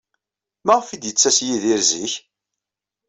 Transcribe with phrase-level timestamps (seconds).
[0.65, 2.13] Maɣef ay d-yettas Yidir zik?